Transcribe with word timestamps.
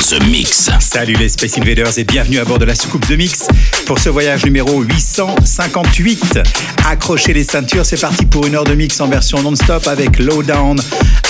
The 0.00 0.22
Mix. 0.28 0.70
Salut 0.80 1.14
les 1.14 1.28
Space 1.28 1.58
Invaders 1.58 1.98
et 1.98 2.04
bienvenue 2.04 2.38
à 2.38 2.44
bord 2.44 2.58
de 2.58 2.64
la 2.64 2.74
soucoupe 2.74 3.06
The 3.06 3.16
Mix 3.18 3.48
pour 3.84 3.98
ce 3.98 4.08
voyage 4.08 4.44
numéro 4.44 4.80
858. 4.80 6.38
Accrochez 6.88 7.34
les 7.34 7.44
ceintures, 7.44 7.84
c'est 7.84 8.00
parti 8.00 8.24
pour 8.24 8.46
une 8.46 8.54
heure 8.54 8.64
de 8.64 8.74
mix 8.74 9.00
en 9.00 9.08
version 9.08 9.42
non-stop 9.42 9.86
avec 9.88 10.18
Lowdown. 10.18 10.80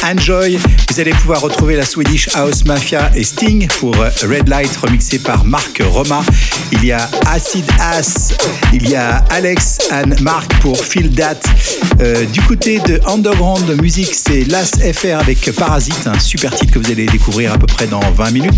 Enjoy, 0.05 0.59
vous 0.91 1.01
allez 1.01 1.11
pouvoir 1.11 1.41
retrouver 1.41 1.77
la 1.77 1.85
Swedish 1.85 2.29
House 2.35 2.65
Mafia 2.65 3.11
et 3.17 3.25
Sting 3.25 3.67
pour 3.81 3.97
Red 3.97 4.49
Light 4.49 4.77
remixé 4.77 5.19
par 5.19 5.45
Marc 5.45 5.83
Roma. 5.85 6.23
Il 6.71 6.85
y 6.85 6.93
a 6.93 7.11
Acid 7.27 7.65
Ass, 7.81 8.35
il 8.73 8.89
y 8.89 8.95
a 8.95 9.25
Alex 9.31 9.79
and 9.91 10.21
Marc 10.21 10.61
pour 10.61 10.79
Feel 10.85 11.11
That. 11.11 11.41
Euh, 12.01 12.25
du 12.27 12.41
côté 12.43 12.79
de 12.81 13.01
Underground 13.07 13.69
Music, 13.81 14.09
c'est 14.13 14.45
Las 14.45 14.73
FR 14.93 15.19
avec 15.19 15.51
Parasite, 15.57 16.07
un 16.07 16.19
super 16.19 16.55
titre 16.55 16.75
que 16.75 16.79
vous 16.79 16.91
allez 16.93 17.07
découvrir 17.07 17.53
à 17.53 17.59
peu 17.59 17.67
près 17.67 17.87
dans 17.87 18.01
20 18.13 18.31
minutes. 18.31 18.58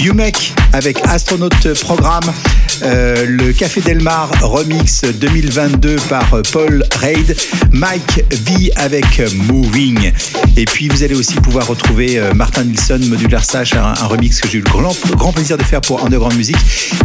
Umek 0.00 0.52
avec 0.72 0.98
Astronaut 1.06 1.48
Programme, 1.80 2.32
euh, 2.82 3.24
le 3.26 3.52
Café 3.52 3.80
Delmar 3.80 4.30
remix 4.42 5.02
2022 5.04 5.96
par 6.08 6.42
Paul 6.52 6.84
Raid, 7.00 7.34
Mike 7.72 8.24
V 8.30 8.70
avec 8.76 9.22
Moving. 9.48 10.12
Et 10.56 10.66
puis 10.66 10.88
vous 10.88 11.02
allez 11.02 11.14
aussi 11.14 11.34
pouvoir 11.36 11.66
retrouver 11.66 12.18
euh, 12.18 12.34
Martin 12.34 12.64
Nilsson, 12.64 12.98
Modular 13.08 13.44
Sash, 13.44 13.74
un, 13.74 13.94
remix 13.94 14.40
que 14.40 14.48
j'ai 14.48 14.58
eu 14.58 14.62
le 14.62 14.70
grand, 14.70 14.94
grand, 15.16 15.32
plaisir 15.32 15.56
de 15.56 15.62
faire 15.62 15.80
pour 15.80 16.04
Underground 16.04 16.36
Music. 16.36 16.56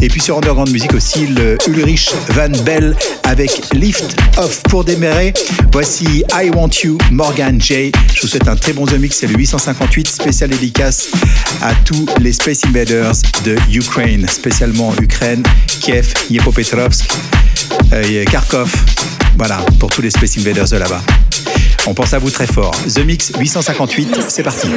Et 0.01 0.09
puis 0.09 0.19
sur 0.19 0.37
Underground 0.37 0.69
Music 0.71 0.93
aussi, 0.93 1.27
le 1.27 1.57
Ulrich 1.67 2.11
Van 2.29 2.49
Bell 2.65 2.95
avec 3.23 3.73
Lift 3.73 4.17
Off 4.37 4.61
pour 4.63 4.83
démarrer. 4.83 5.33
Voici 5.71 6.23
I 6.33 6.49
Want 6.53 6.71
You, 6.83 6.97
Morgan 7.11 7.61
J. 7.61 7.91
Je 8.13 8.21
vous 8.21 8.27
souhaite 8.27 8.47
un 8.47 8.55
très 8.55 8.73
bon 8.73 8.85
The 8.85 8.95
c'est 9.11 9.27
le 9.27 9.35
858 9.37 10.07
spécial 10.07 10.49
dédicace 10.49 11.07
à 11.61 11.73
tous 11.85 12.05
les 12.19 12.33
Space 12.33 12.65
Invaders 12.65 12.80
de 12.85 13.55
Ukraine, 13.71 14.27
spécialement 14.27 14.93
Ukraine, 14.99 15.43
Kiev, 15.67 16.13
Yepopetrovsk, 16.29 17.05
euh, 17.93 18.25
Kharkov. 18.25 18.71
Voilà, 19.37 19.57
pour 19.79 19.91
tous 19.91 20.01
les 20.01 20.09
Space 20.09 20.37
Invaders 20.37 20.67
de 20.69 20.77
là-bas. 20.77 21.01
On 21.85 21.93
pense 21.93 22.13
à 22.13 22.19
vous 22.19 22.31
très 22.31 22.47
fort. 22.47 22.71
The 22.87 22.99
Mix 23.05 23.31
858, 23.37 24.17
c'est 24.29 24.43
parti. 24.43 24.67
Nous 24.67 24.75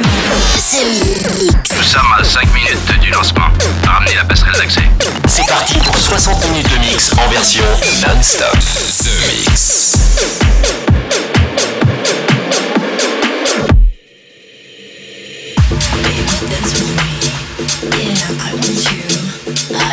sommes 1.83 2.13
à 2.19 2.23
5 2.23 2.53
minutes 2.53 2.99
du 3.01 3.09
lancement. 3.09 3.47
Ramenez 3.85 4.15
la 4.15 4.25
passerelle 4.25 4.55
d'accès. 4.57 4.83
C'est 5.27 5.47
parti 5.47 5.79
pour 5.79 5.97
60 5.97 6.49
minutes 6.49 6.69
de 6.71 6.77
mix 6.79 7.11
en 7.13 7.27
version 7.29 7.63
non-stop. 8.07 8.59
The 9.03 9.09
Mix. 9.49 9.95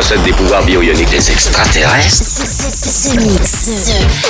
possède 0.00 0.22
des 0.22 0.32
pouvoirs 0.32 0.64
bio-ioniques. 0.64 1.10
Des 1.10 1.30
extraterrestres 1.30 2.24
Ce 2.24 3.16
mix, 3.18 3.70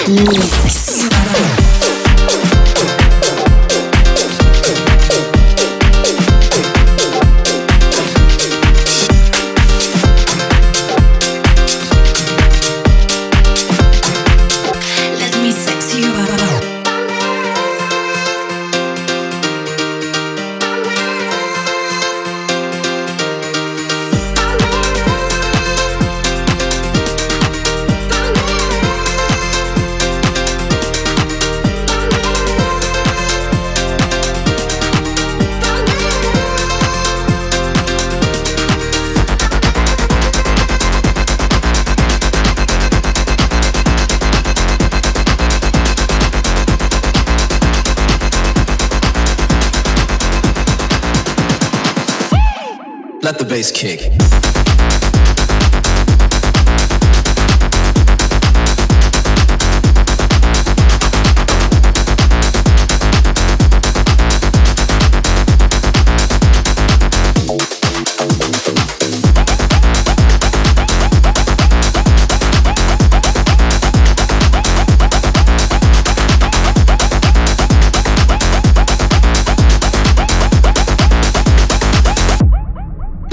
ce 0.04 0.10
mix. 0.10 1.69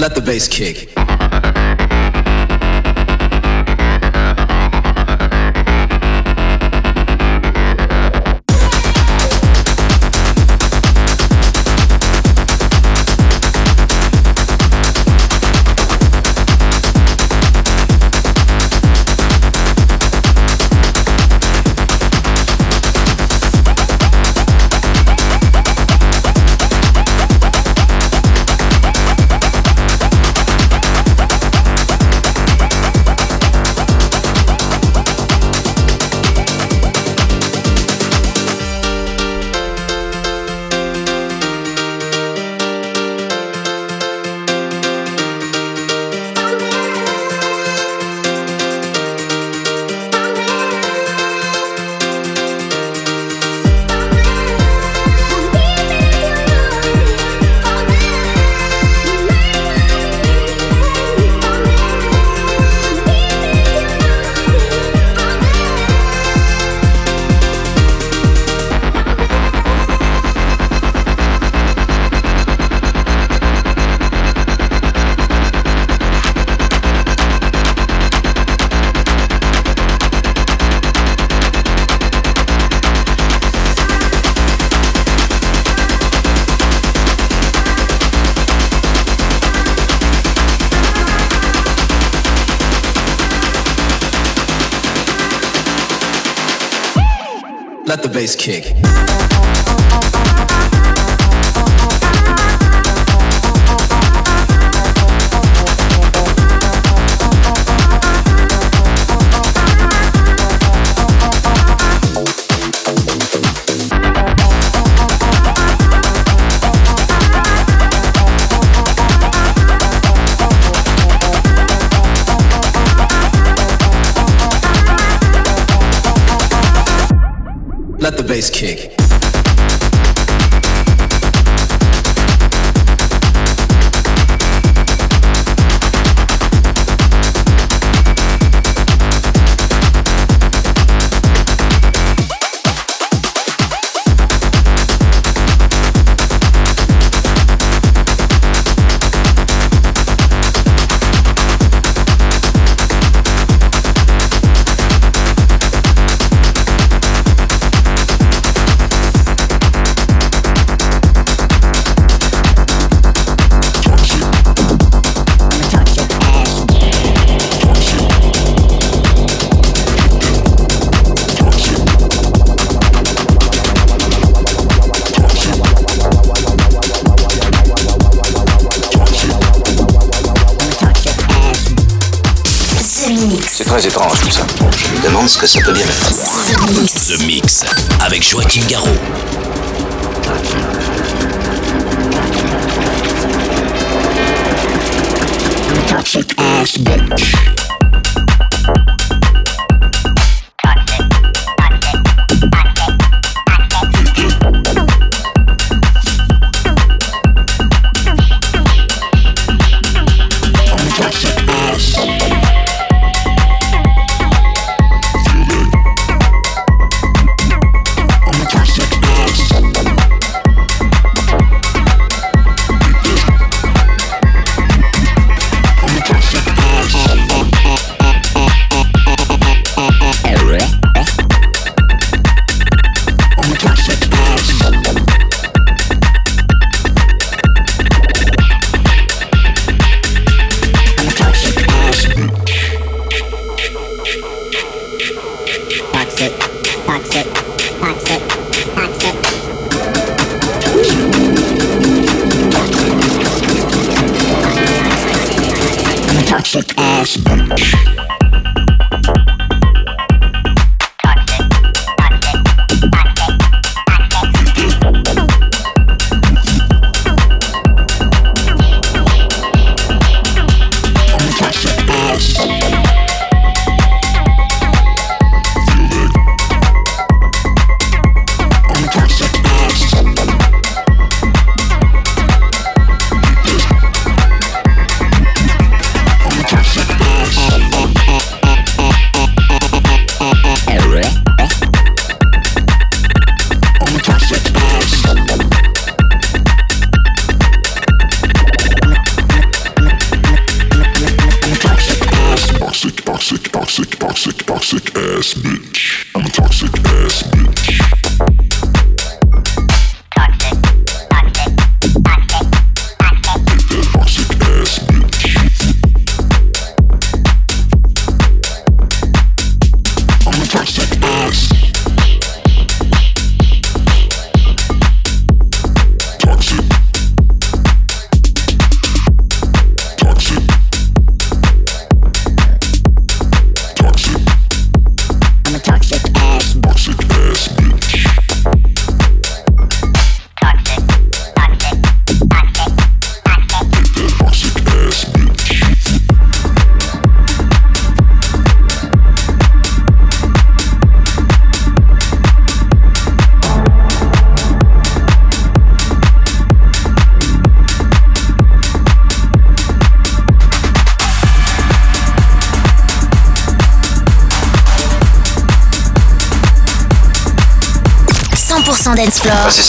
Let 0.08 0.14
the 0.14 0.22
bass 0.22 0.48
kick. 0.48 0.97
Bass 98.18 98.34
kick. 98.34 98.87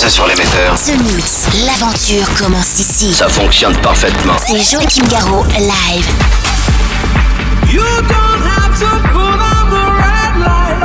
sur 0.09 0.25
l'émetteur. 0.25 0.75
The 0.75 0.97
Mix, 1.03 1.47
l'aventure 1.65 2.27
commence 2.37 2.79
ici. 2.79 3.13
Ça 3.13 3.29
fonctionne 3.29 3.75
parfaitement. 3.77 4.33
C'est 4.45 4.63
Joachim 4.63 5.05
Garraud, 5.07 5.45
live. 5.45 6.07
You 7.71 7.83
don't 8.07 8.41
have 8.43 8.77
to 8.79 8.87
pull 9.09 9.39
out 9.39 9.69
the 9.69 9.85
red 10.01 10.35
light. 10.39 10.81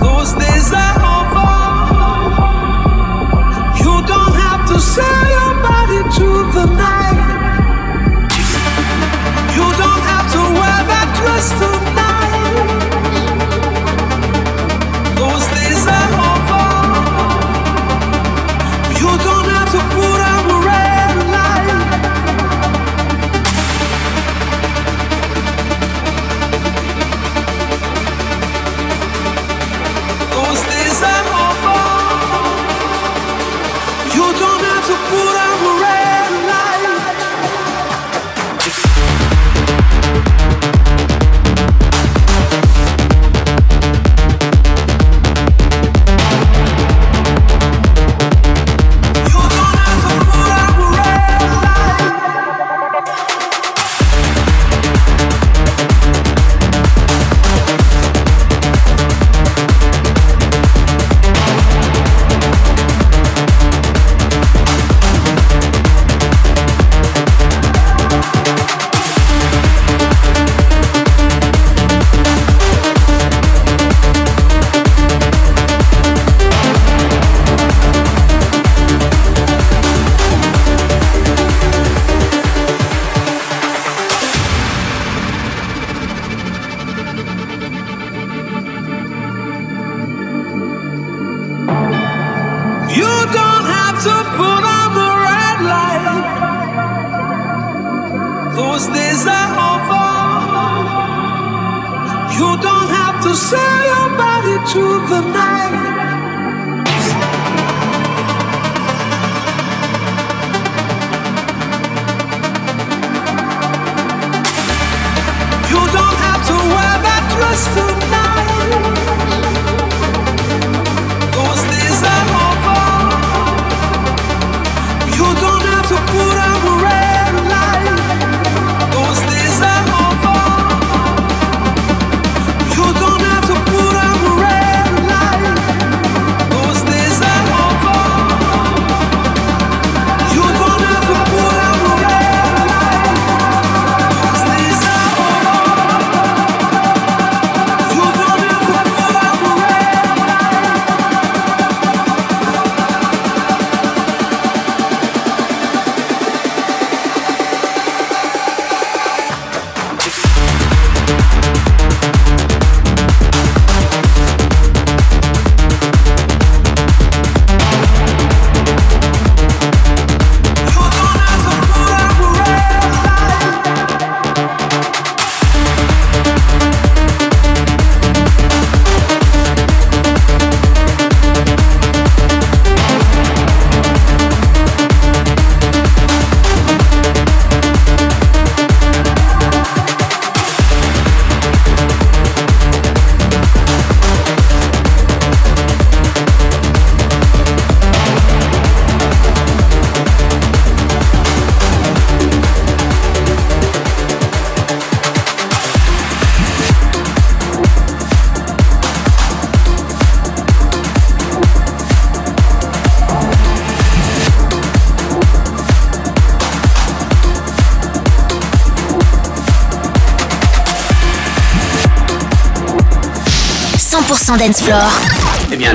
Those 0.00 0.32
days 0.34 0.72
are 0.72 0.96
over. 1.18 1.50
You 3.78 4.02
don't 4.06 4.34
have 4.34 4.64
to 4.68 4.80
say. 4.80 5.29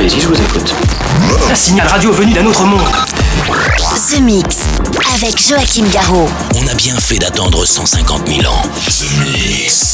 Allez-y, 0.06 0.22
je 0.22 0.28
vous 0.28 0.40
écoute. 0.40 0.76
Un 1.50 1.56
signal 1.56 1.88
radio 1.88 2.12
venu 2.12 2.34
d'un 2.34 2.46
autre 2.46 2.64
monde. 2.64 2.82
The 4.10 4.20
Mix 4.22 4.58
avec 5.16 5.40
Joachim 5.40 5.86
Garraud. 5.92 6.30
On 6.56 6.68
a 6.68 6.76
bien 6.76 6.96
fait 6.96 7.18
d'attendre 7.18 7.66
150 7.66 8.28
000 8.28 8.42
ans. 8.42 8.62
The 8.88 9.06
Mix. 9.20 9.85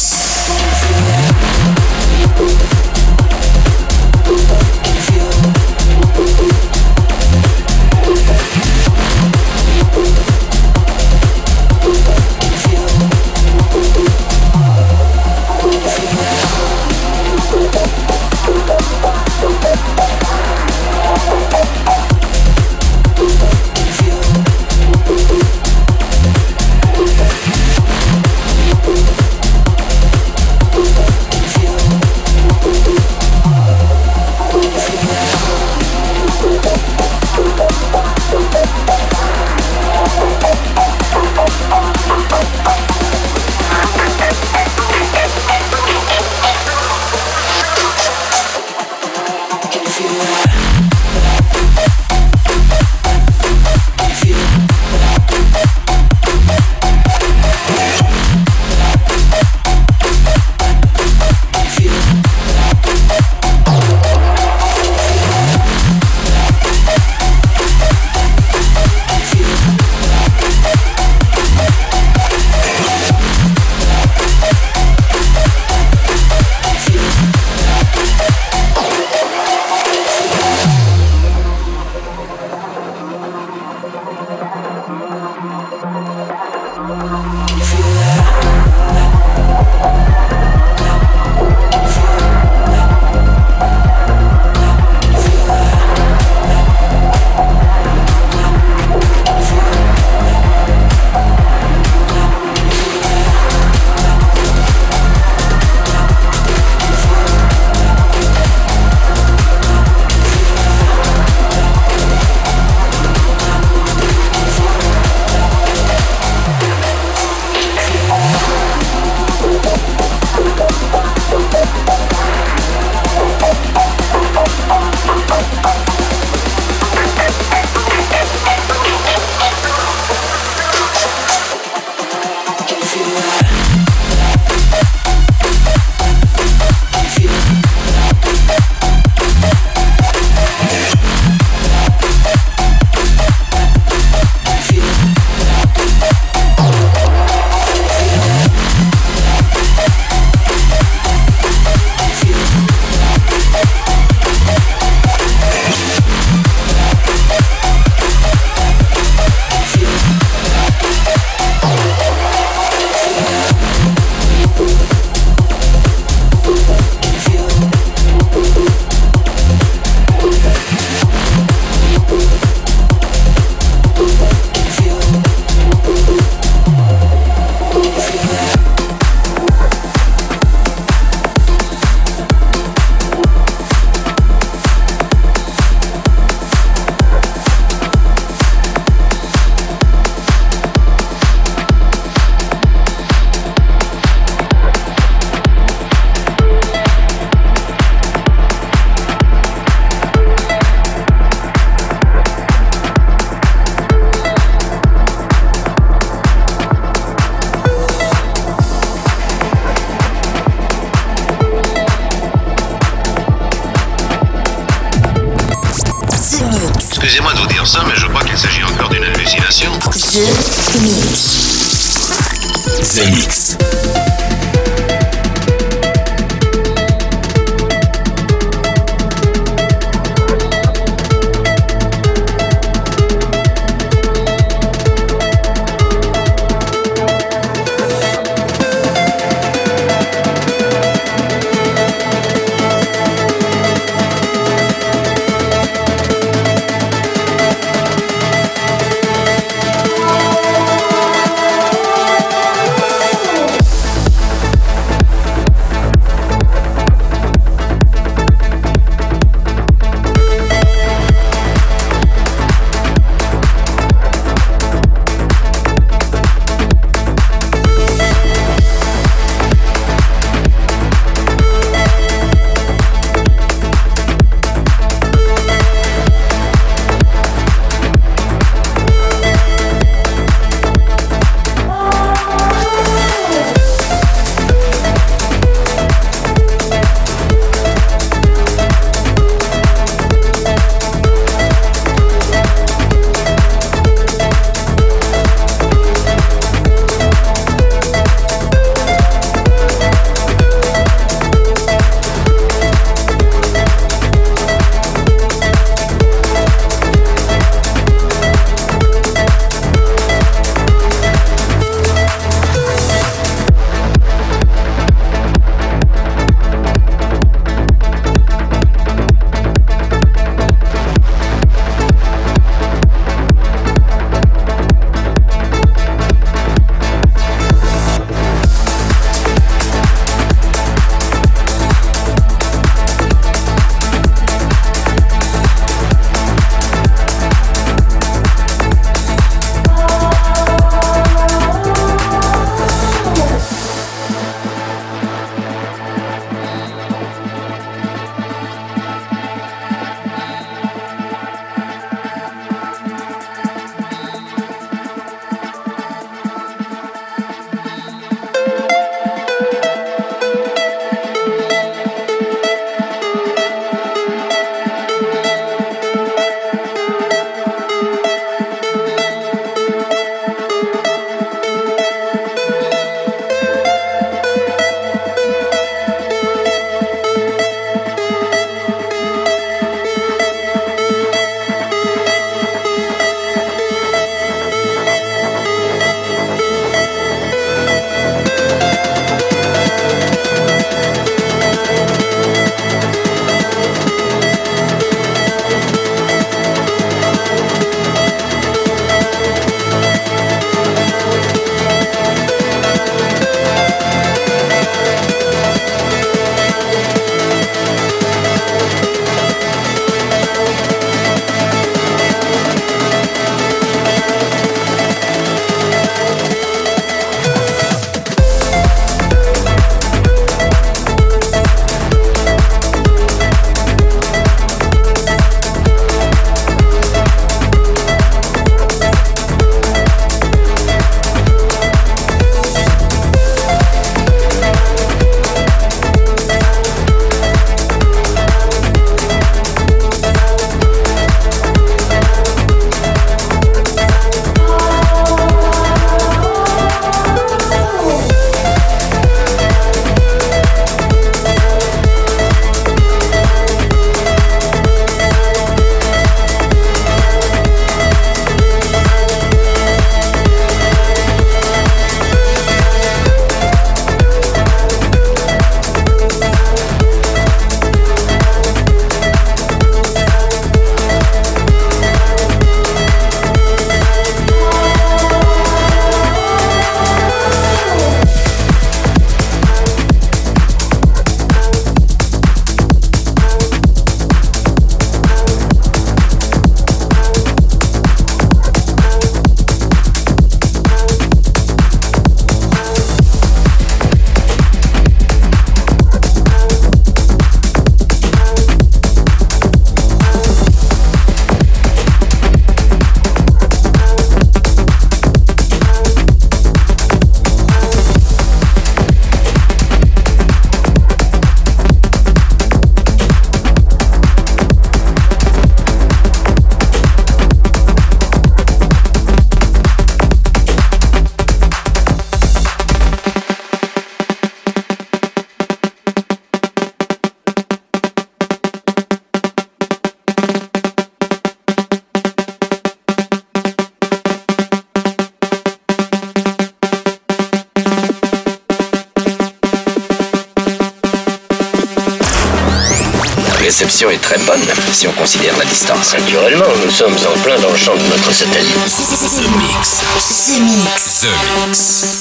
Distance. 545.62 545.94
Naturellement, 545.94 546.46
nous 546.64 546.72
sommes 546.72 546.94
en 546.94 547.24
plein 547.24 547.38
dans 547.40 547.52
le 547.52 547.58
champ 547.58 547.76
de 547.76 547.84
notre 547.84 548.12
satellite. 548.12 548.56
The 548.56 549.30
Mix. 549.38 549.78
The 550.26 550.40
Mix. 550.40 551.02
The 551.02 551.48
Mix. 551.48 552.01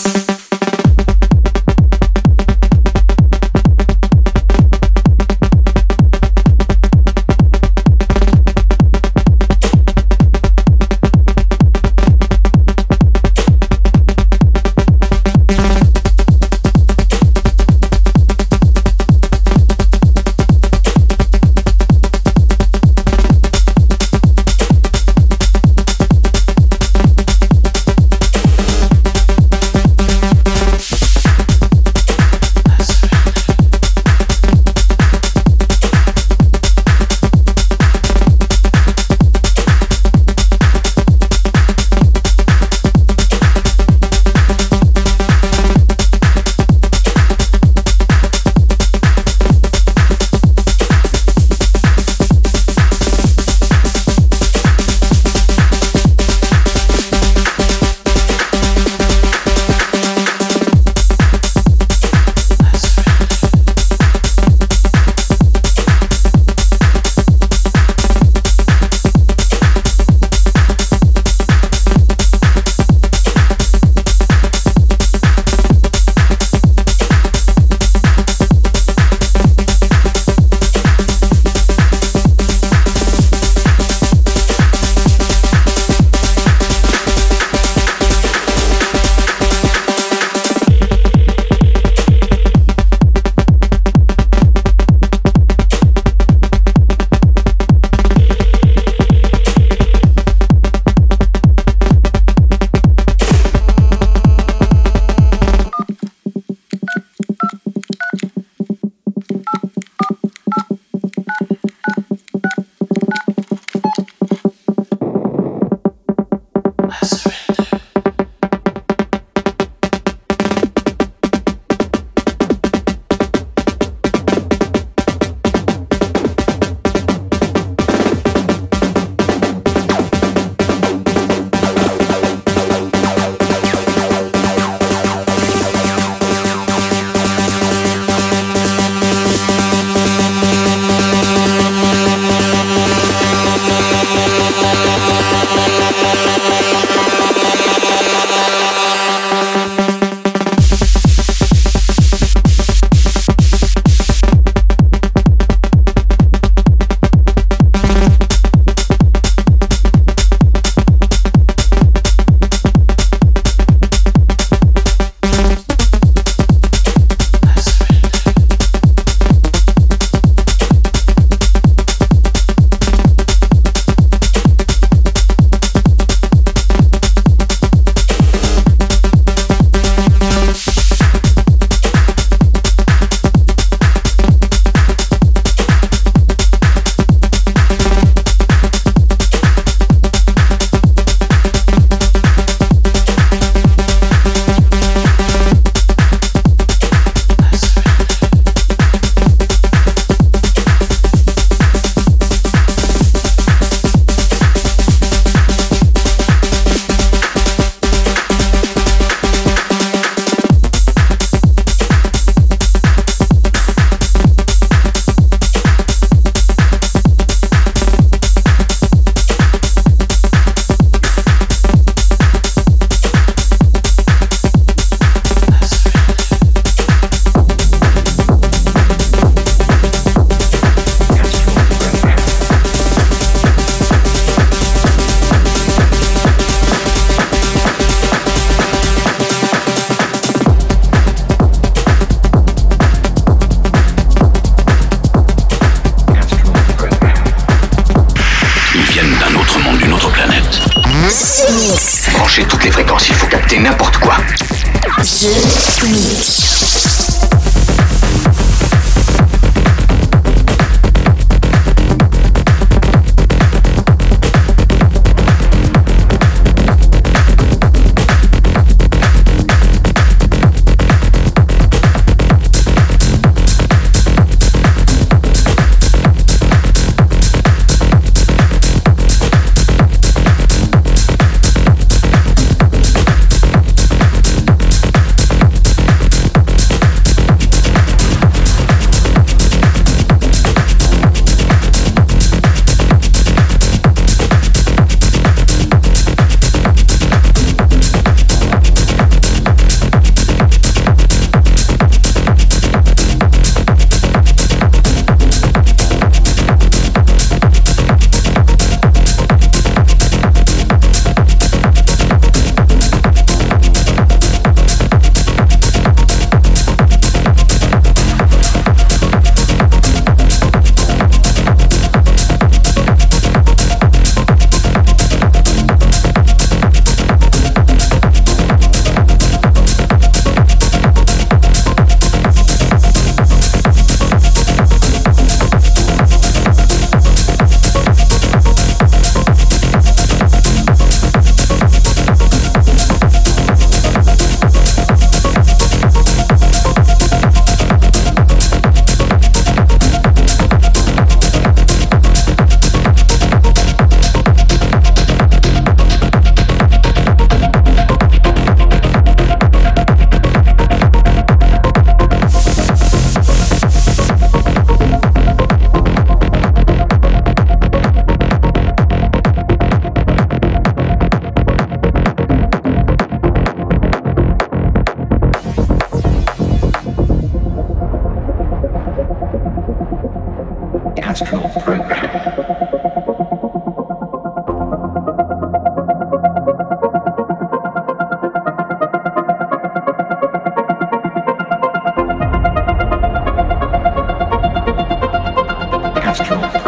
Astral. 396.20 396.59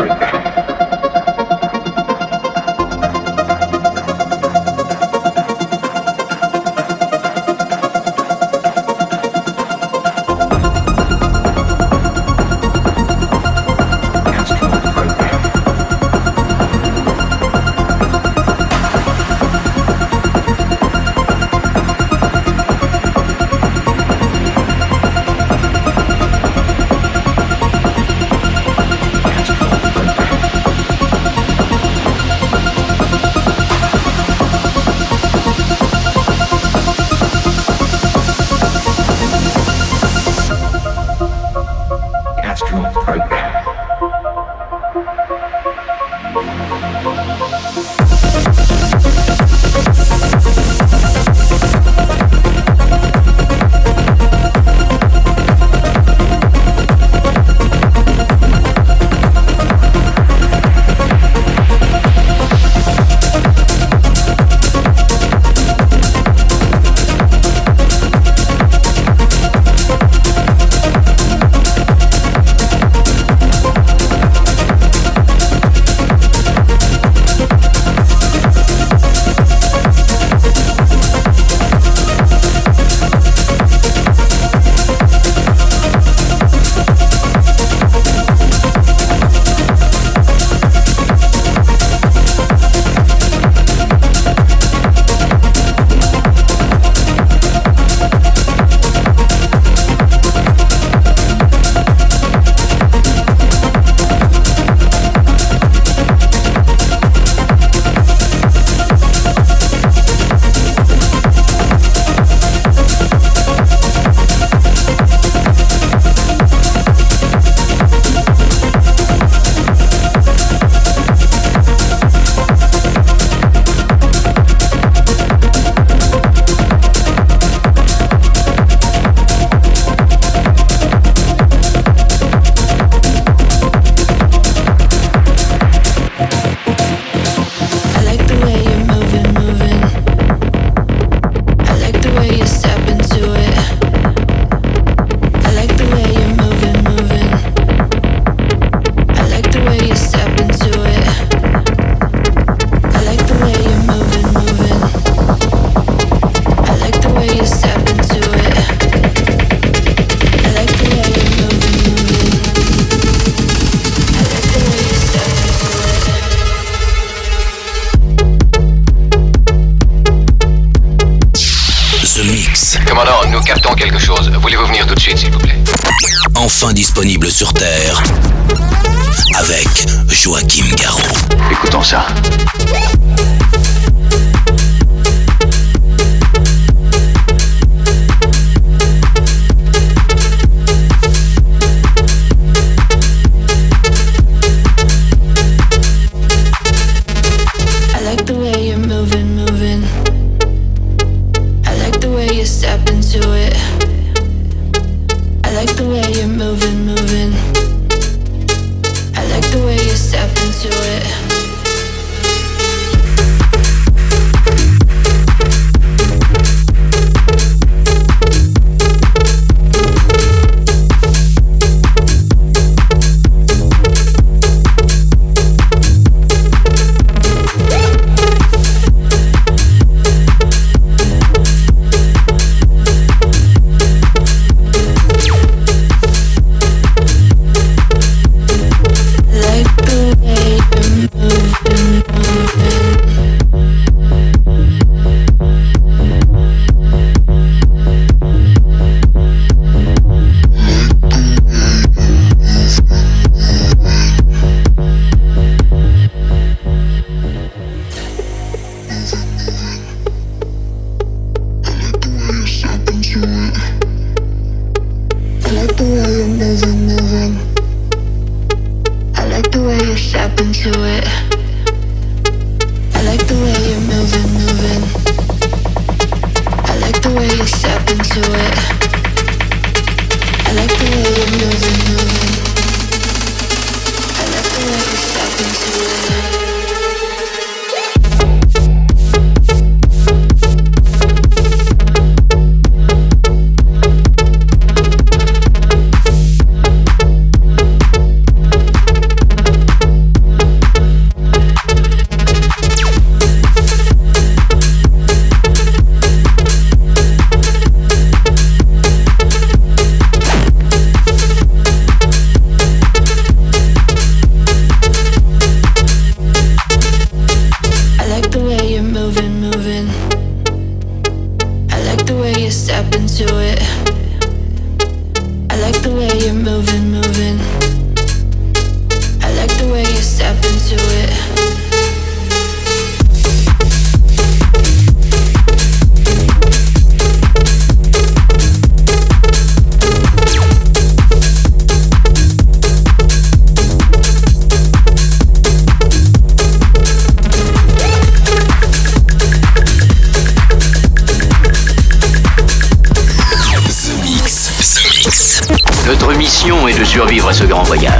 ce 357.32 357.44
grand 357.44 357.62
voyage. 357.62 357.91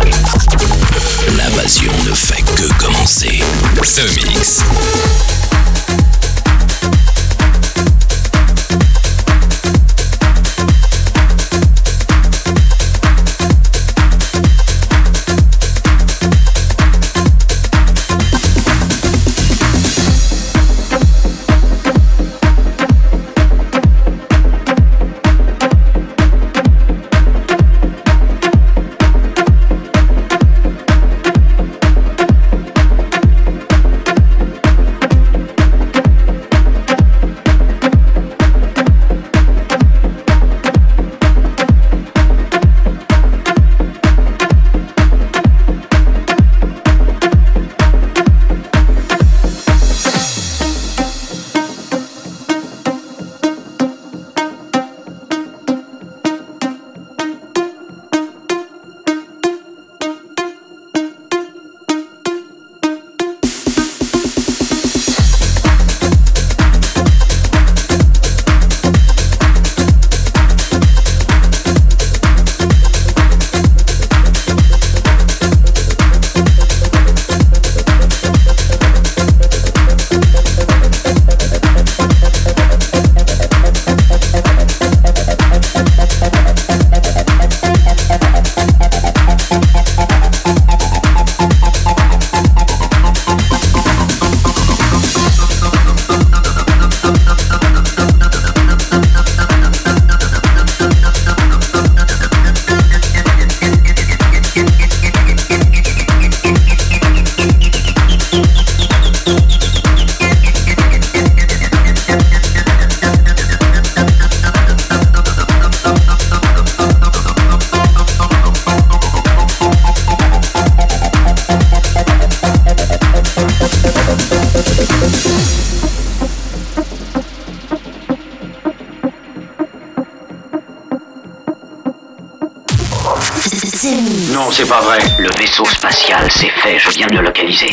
spatiale, 135.83 136.31
c'est 136.31 136.49
fait, 136.49 136.79
je 136.79 136.91
viens 136.91 137.09
de 137.09 137.17
le 137.17 137.23
localiser. 137.23 137.67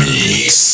Mix. 0.00 0.73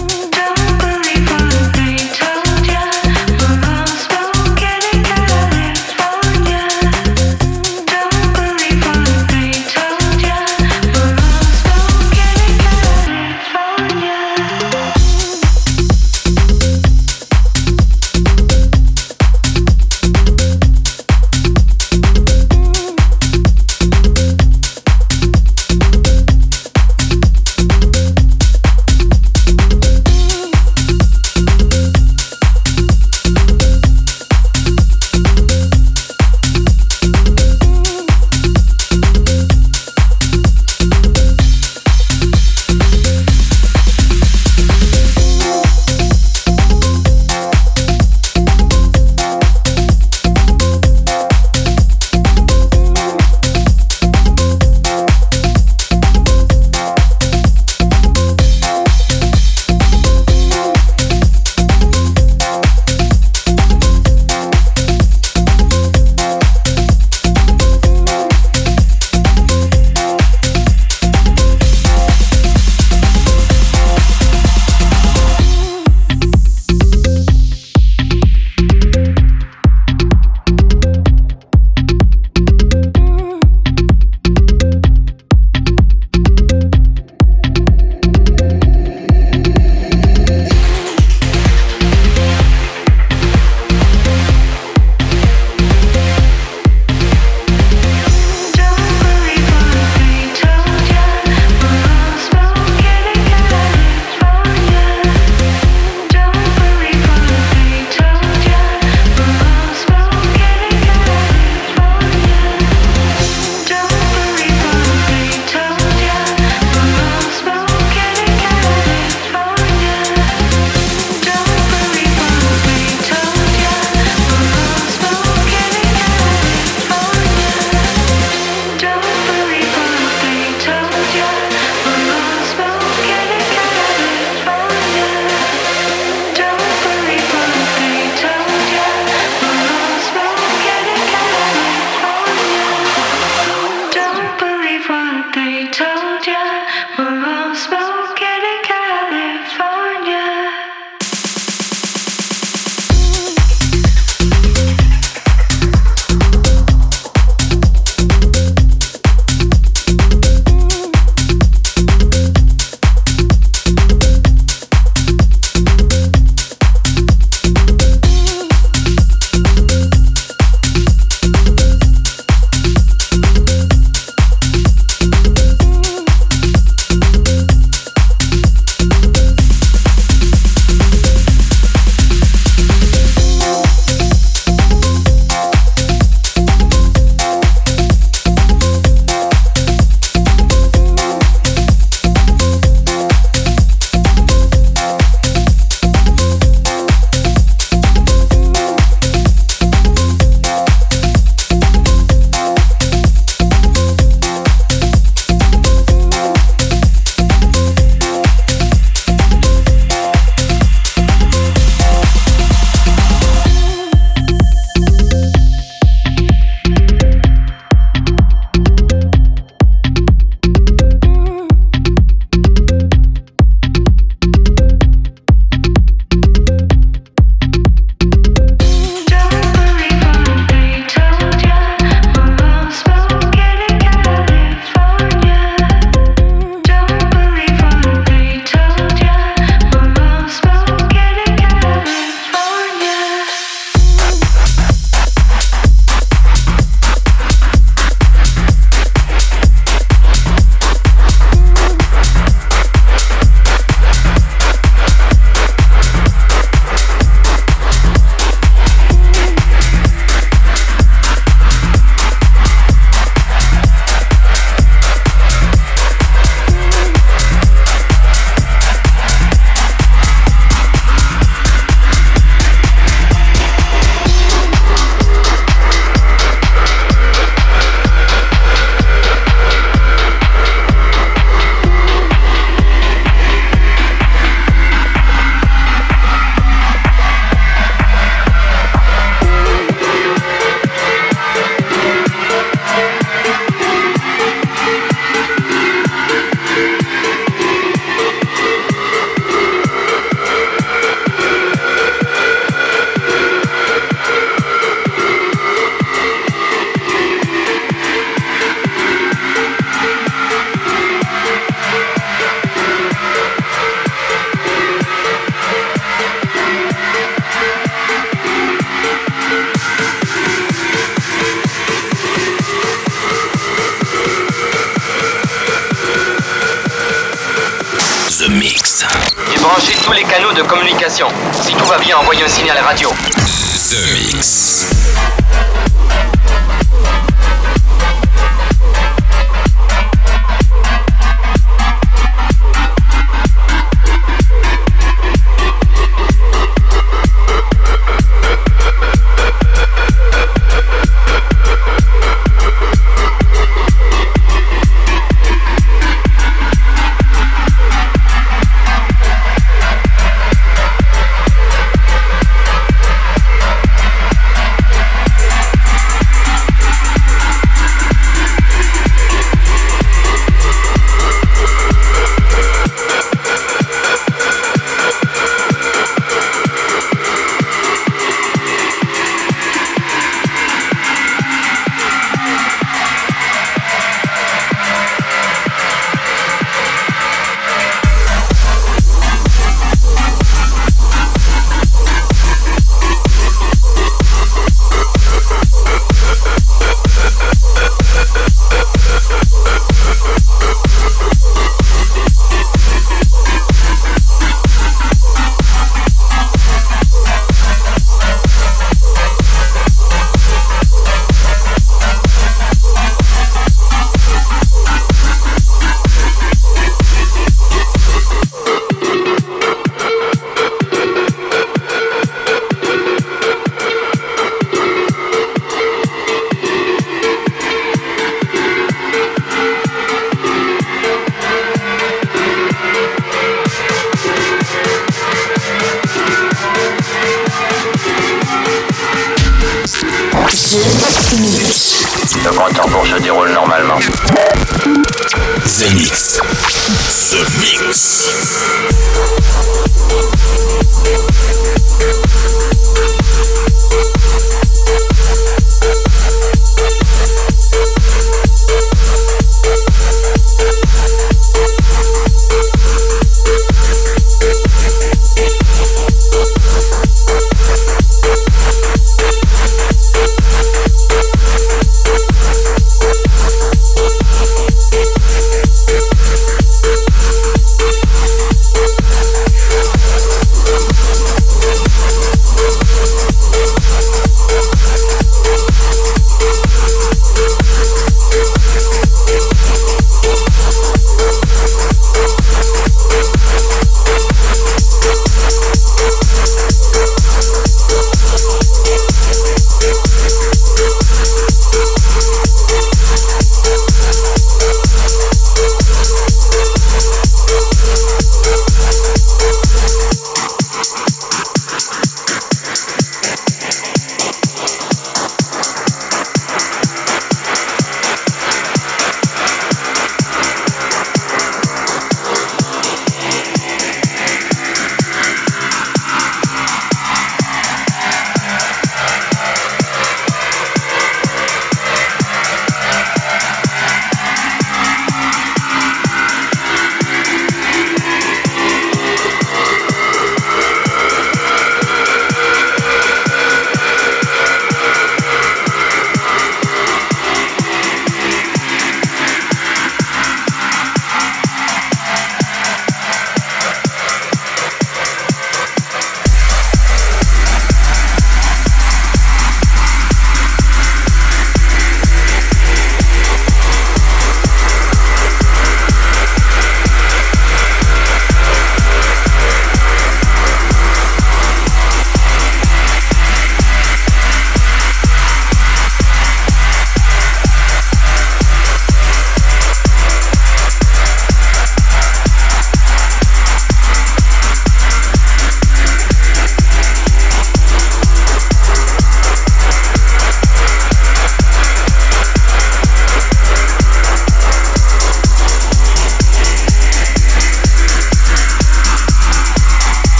de 330.33 330.43
communication. 330.43 331.07
Si 331.41 331.53
tout 331.53 331.65
va 331.65 331.77
bien, 331.77 331.97
envoyez 331.97 332.23
un 332.23 332.27
signal 332.27 332.57
radio. 332.59 332.89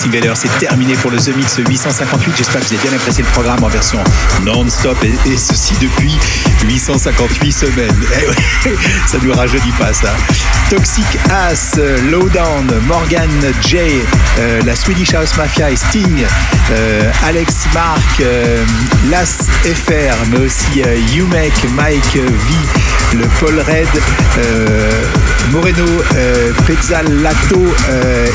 Space 0.00 0.30
c'est 0.34 0.58
terminé 0.58 0.94
pour 0.94 1.10
le 1.10 1.18
The 1.18 1.36
Mix 1.36 1.58
858. 1.58 2.34
J'espère 2.34 2.60
que 2.62 2.66
vous 2.66 2.74
avez 2.74 2.88
bien 2.88 2.96
apprécié 2.96 3.22
le 3.22 3.28
programme 3.30 3.62
en 3.62 3.68
version 3.68 3.98
non-stop 4.42 4.96
et, 5.04 5.36
ceci 5.36 5.74
depuis 5.78 6.16
858 6.64 7.52
semaines. 7.52 8.06
Eh 8.16 8.70
ça 9.06 9.18
nous 9.22 9.32
rajeunit 9.32 9.72
pas 9.78 9.92
ça. 9.92 10.14
Toxic 10.70 11.04
Ass, 11.30 11.78
Lowdown, 12.10 12.70
Morgan 12.86 13.28
J, 13.60 13.76
euh, 14.38 14.62
la 14.64 14.74
Swedish 14.74 15.12
House 15.12 15.36
Mafia 15.36 15.70
et 15.70 15.76
Sting, 15.76 16.24
euh, 16.70 17.10
Alex 17.26 17.66
Mark, 17.74 18.20
euh, 18.20 18.64
Las 19.10 19.48
FR, 19.64 20.14
mais 20.30 20.46
aussi 20.46 20.82
Umek, 21.14 21.52
Mike 21.74 22.14
V, 22.14 23.18
le 23.18 23.26
Paul 23.40 23.58
Red, 23.58 23.88
Moreno, 25.50 25.84
Pezzalato 26.66 27.74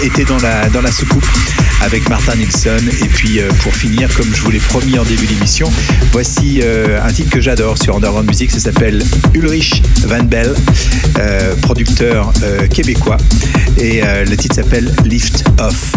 était 0.03 0.25
dans 0.25 0.37
la, 0.39 0.69
dans 0.69 0.81
la 0.81 0.91
soucoupe 0.91 1.25
avec 1.81 2.09
Martin 2.09 2.35
Nilsson. 2.35 2.77
Et 3.03 3.07
puis 3.07 3.39
euh, 3.39 3.49
pour 3.61 3.75
finir, 3.75 4.09
comme 4.15 4.33
je 4.33 4.41
vous 4.41 4.51
l'ai 4.51 4.59
promis 4.59 4.97
en 4.97 5.03
début 5.03 5.25
d'émission, 5.25 5.71
voici 6.11 6.61
euh, 6.63 6.99
un 7.03 7.11
titre 7.11 7.29
que 7.29 7.41
j'adore 7.41 7.77
sur 7.77 7.95
Underground 7.95 8.27
Music, 8.27 8.51
ça 8.51 8.59
s'appelle 8.59 9.03
Ulrich 9.33 9.81
Van 10.05 10.23
Bell, 10.23 10.53
euh, 11.19 11.55
producteur 11.61 12.31
euh, 12.43 12.67
québécois. 12.67 13.17
Et 13.77 14.01
euh, 14.03 14.25
le 14.25 14.37
titre 14.37 14.55
s'appelle 14.55 14.93
Lift 15.05 15.43
Off. 15.59 15.95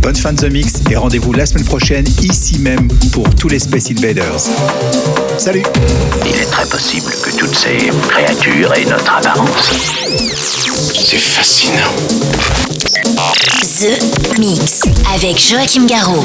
Bonne 0.00 0.16
fin 0.16 0.32
de 0.32 0.40
The 0.40 0.52
Mix 0.52 0.74
et 0.90 0.96
rendez-vous 0.96 1.32
la 1.32 1.46
semaine 1.46 1.64
prochaine 1.64 2.04
ici 2.22 2.58
même 2.58 2.88
pour 3.12 3.34
tous 3.34 3.48
les 3.48 3.58
Space 3.58 3.90
Invaders. 3.90 4.40
Salut 5.38 5.62
Il 6.26 6.40
est 6.40 6.50
très 6.50 6.66
possible 6.66 7.10
que 7.22 7.30
toutes 7.36 7.54
ces 7.54 7.90
créatures 8.08 8.74
aient 8.74 8.84
notre 8.84 9.14
apparence. 9.14 9.72
C'est 10.92 11.18
fascinant. 11.18 12.63
The 13.24 14.38
Mix 14.38 14.82
avec 15.14 15.38
Joachim 15.38 15.86
Garraud. 15.86 16.24